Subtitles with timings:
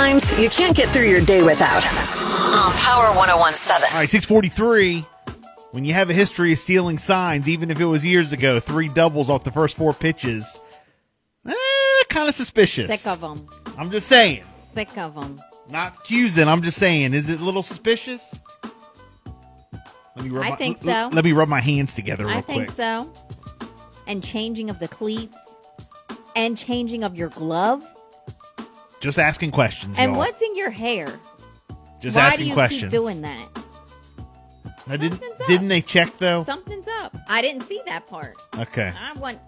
[0.00, 1.84] headlines you can't get through your day without.
[1.84, 3.92] On Power 1017.
[3.92, 5.04] All right, 643.
[5.72, 8.88] When you have a history of stealing signs, even if it was years ago, three
[8.88, 10.58] doubles off the first four pitches,
[11.46, 11.54] eh,
[12.08, 12.86] kind of suspicious.
[12.86, 13.46] Sick of them.
[13.76, 14.42] I'm just saying.
[14.72, 15.38] Sick of them.
[15.68, 17.14] Not accusing, I'm just saying.
[17.14, 18.40] Is it a little suspicious?
[20.16, 21.14] Let me rub I my, think l- so.
[21.14, 22.76] Let me rub my hands together real I think quick.
[22.76, 23.12] so.
[24.06, 25.36] And changing of the cleats
[26.34, 27.84] and changing of your glove.
[29.00, 29.98] Just asking questions.
[29.98, 30.18] And y'all.
[30.18, 31.18] what's in your hair?
[32.00, 32.82] Just Why asking do you questions.
[32.82, 33.48] keep doing that?
[34.86, 35.46] Now, didn't, Something's up.
[35.46, 36.44] didn't they check though?
[36.44, 37.16] Something's up.
[37.28, 38.34] I didn't see that part.
[38.58, 38.92] Okay.
[38.96, 39.38] I want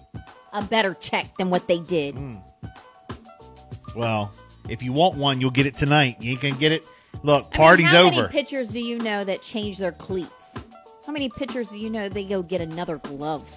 [0.52, 2.14] a better check than what they did.
[2.14, 2.42] Mm.
[3.96, 4.32] Well,
[4.68, 6.16] if you want one, you'll get it tonight.
[6.20, 6.84] You can get it.
[7.22, 8.10] Look, I mean, party's how over.
[8.10, 10.54] How many pitchers do you know that change their cleats?
[11.06, 13.48] How many pitchers do you know they go get another glove?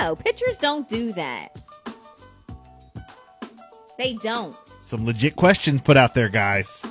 [0.00, 1.60] No, pitchers don't do that.
[3.98, 4.56] They don't.
[4.82, 6.82] Some legit questions put out there, guys.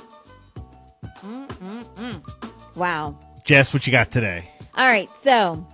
[2.74, 3.18] Wow.
[3.44, 4.50] Jess, what you got today?
[4.74, 5.66] All right, so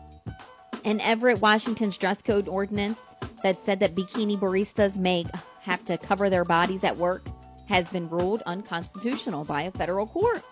[0.84, 2.98] in Everett, Washington's dress code ordinance
[3.42, 5.24] that said that bikini baristas may
[5.60, 7.26] have to cover their bodies at work
[7.68, 10.42] has been ruled unconstitutional by a federal court.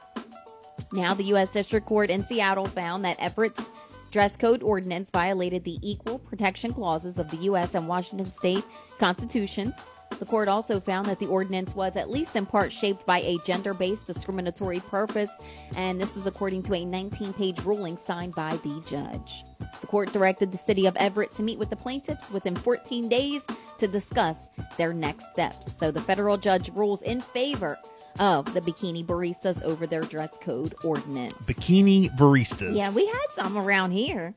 [0.92, 1.50] Now, the U.S.
[1.50, 3.70] District Court in Seattle found that Everett's
[4.10, 7.74] dress code ordinance violated the equal protection clauses of the U.S.
[7.74, 8.64] and Washington state
[8.98, 9.74] constitutions.
[10.18, 13.38] The court also found that the ordinance was at least in part shaped by a
[13.44, 15.30] gender based discriminatory purpose,
[15.76, 19.44] and this is according to a 19 page ruling signed by the judge.
[19.80, 23.42] The court directed the city of Everett to meet with the plaintiffs within 14 days
[23.78, 25.76] to discuss their next steps.
[25.76, 27.78] So the federal judge rules in favor
[28.18, 31.34] of the bikini baristas over their dress code ordinance.
[31.44, 32.76] Bikini baristas.
[32.76, 34.34] Yeah, we had some around here.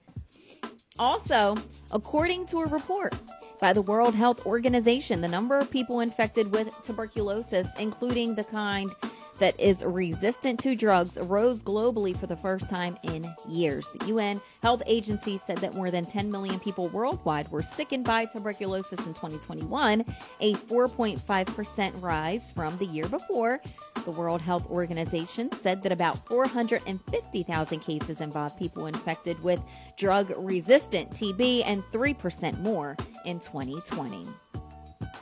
[0.97, 1.55] Also,
[1.91, 3.16] according to a report
[3.59, 8.91] by the World Health Organization, the number of people infected with tuberculosis, including the kind
[9.39, 13.87] that is resistant to drugs, rose globally for the first time in years.
[13.99, 18.25] The UN Health Agency said that more than 10 million people worldwide were sickened by
[18.25, 20.05] tuberculosis in 2021,
[20.41, 23.61] a 4.5% rise from the year before.
[24.05, 29.59] The World Health Organization said that about 450,000 cases involved people infected with
[29.97, 32.95] drug resistant TB and 3% more
[33.25, 34.28] in 2020.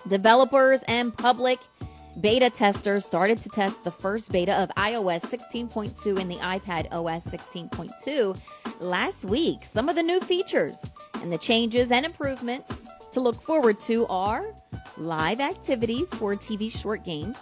[0.08, 1.60] Developers and public
[2.20, 7.26] beta testers started to test the first beta of iOS 16.2 and the iPad OS
[7.28, 8.40] 16.2
[8.80, 9.60] last week.
[9.72, 10.80] Some of the new features
[11.16, 14.54] and the changes and improvements to look forward to are
[14.98, 17.38] live activities for TV short games,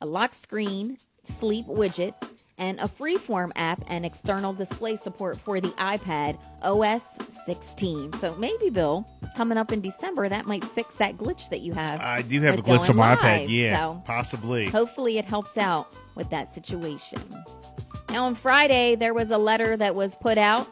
[0.00, 2.14] a lock screen sleep widget,
[2.58, 7.02] and a freeform app and external display support for the iPad OS
[7.46, 8.12] 16.
[8.14, 12.00] So maybe, Bill, coming up in December, that might fix that glitch that you have.
[12.00, 13.18] I do have a glitch on my live.
[13.18, 13.46] iPad.
[13.48, 14.66] Yeah, So possibly.
[14.68, 17.20] hopefully it helps out with that situation.
[18.10, 20.68] Now, on Friday, there was a letter that was put out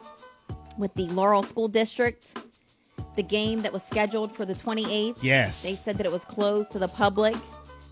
[0.77, 2.37] with the Laurel School District.
[3.17, 5.17] The game that was scheduled for the 28th.
[5.21, 5.61] Yes.
[5.63, 7.35] They said that it was closed to the public.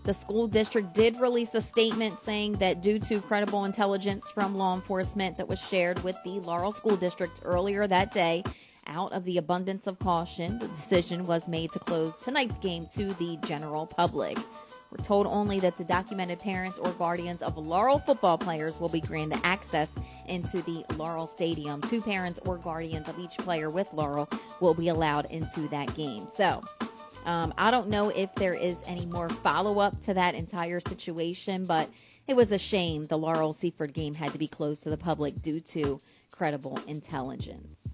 [0.02, 4.74] The school district did release a statement saying that due to credible intelligence from law
[4.74, 8.42] enforcement that was shared with the Laurel School District earlier that day,
[8.86, 13.12] out of the abundance of caution, the decision was made to close tonight's game to
[13.14, 14.38] the general public.
[14.90, 19.00] We're told only that the documented parents or guardians of Laurel football players will be
[19.00, 19.92] granted access
[20.26, 21.80] into the Laurel Stadium.
[21.82, 24.28] Two parents or guardians of each player with Laurel
[24.60, 26.26] will be allowed into that game.
[26.34, 26.64] So,
[27.26, 31.66] um, I don't know if there is any more follow up to that entire situation,
[31.66, 31.90] but
[32.26, 35.42] it was a shame the Laurel Seaford game had to be closed to the public
[35.42, 36.00] due to
[36.30, 37.88] credible intelligence.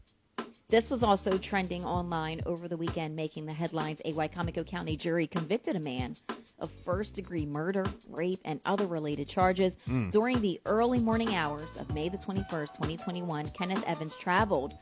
[0.69, 4.01] This was also trending online over the weekend, making the headlines.
[4.05, 6.17] A Wicomico County jury convicted a man
[6.59, 9.77] of first degree murder, rape, and other related charges.
[10.11, 14.75] During the early morning hours of May the 21st, 2021, Kenneth Evans traveled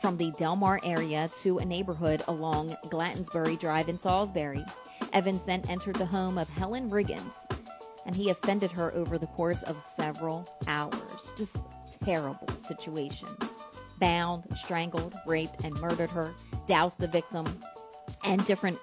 [0.00, 4.64] from the Delmar area to a neighborhood along Glattonsbury Drive in Salisbury.
[5.12, 7.34] Evans then entered the home of Helen Riggins,
[8.06, 11.02] and he offended her over the course of several hours.
[11.36, 11.58] Just
[12.04, 13.28] terrible situation.
[13.98, 16.32] Bound, strangled, raped, and murdered her,
[16.66, 17.60] doused the victim
[18.24, 18.78] and different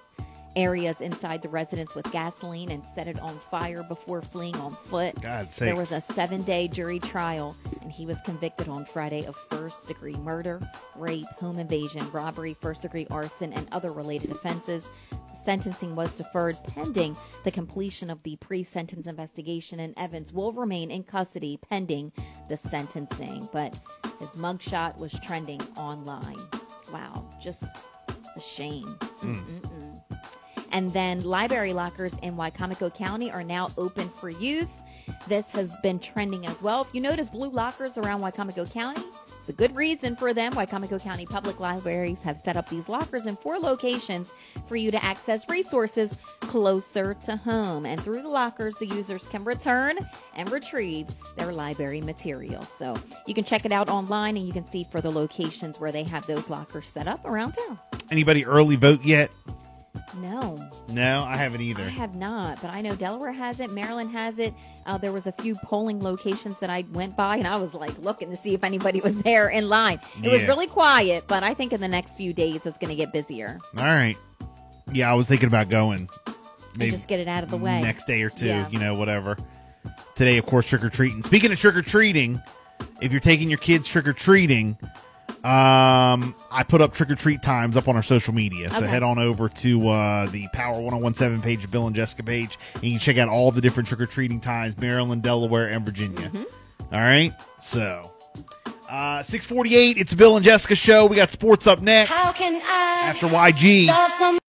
[0.55, 5.19] areas inside the residence with gasoline and set it on fire before fleeing on foot.
[5.21, 5.59] God sakes.
[5.59, 9.87] There was a seven day jury trial, and he was convicted on Friday of first
[9.87, 10.61] degree murder,
[10.95, 14.87] rape, home invasion, robbery, first degree arson, and other related offenses.
[15.11, 20.53] The sentencing was deferred pending the completion of the pre sentence investigation, and Evans will
[20.53, 22.11] remain in custody pending
[22.49, 23.49] the sentencing.
[23.51, 23.77] But
[24.19, 26.39] his mugshot was trending online.
[26.91, 27.63] Wow, just
[28.35, 28.87] a shame.
[29.19, 29.33] Hmm.
[29.33, 29.84] Mm-mm-mm.
[30.75, 34.81] And then library lockers in Wicomico County are now open for use.
[35.25, 36.81] This has been trending as well.
[36.81, 39.05] If you notice blue lockers around Wicomico County,
[39.39, 40.51] it's a good reason for them.
[40.51, 44.33] Wicomico County Public Libraries have set up these lockers in four locations
[44.67, 47.85] for you to access resources closer to home.
[47.85, 49.97] And through the lockers, the users can return
[50.35, 51.07] and retrieve
[51.37, 52.67] their library materials.
[52.67, 52.97] So
[53.27, 56.03] you can check it out online and you can see for the locations where they
[56.03, 57.79] have those lockers set up around town.
[58.11, 59.31] Anybody early vote yet?
[60.95, 61.83] No, I haven't either.
[61.83, 64.53] I have not, but I know Delaware has it, Maryland has it.
[64.85, 67.97] Uh, there was a few polling locations that I went by, and I was like
[67.99, 69.99] looking to see if anybody was there in line.
[70.23, 72.95] It was really quiet, but I think in the next few days it's going to
[72.95, 73.59] get busier.
[73.77, 74.15] All right.
[74.93, 76.07] Yeah, I was thinking about going.
[76.79, 77.81] And just get it out of the way.
[77.81, 78.69] next day or two, Yeah.
[78.69, 79.37] you know, whatever.
[80.15, 81.23] Today, of course, trick or treating.
[81.23, 82.41] Speaking of trick or treating,
[83.01, 84.77] if you're taking your kids trick or treating,
[85.45, 88.69] um, I put up trick or treat times up on our social media.
[88.71, 88.87] So Okay.
[88.87, 92.91] head on over to uh, the Power 1017 page Bill and Jessica page, and you
[92.91, 96.29] can check out all the different trick or treating times Maryland, Delaware, and Virginia.
[96.29, 96.93] Mm-hmm.
[96.95, 97.33] All right.
[97.59, 98.11] So.
[98.89, 101.07] Uh, 648, it's Bill and Jessica show.
[101.07, 104.39] We got sports up next How can I after YG.